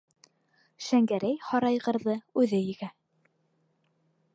Шәңгәрәй 0.85 1.37
һарайғырҙы 1.49 2.19
үҙе 2.45 2.65
егә. 2.67 2.91